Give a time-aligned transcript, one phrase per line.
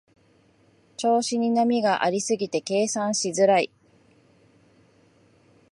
[0.97, 3.69] 調子に波がありすぎて計算しづらい